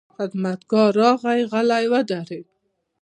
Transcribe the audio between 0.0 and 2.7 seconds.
خدمتګار راغی، غلی ودرېد.